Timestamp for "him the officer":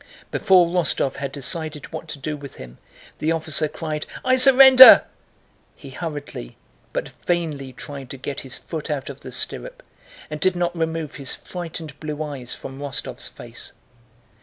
2.55-3.67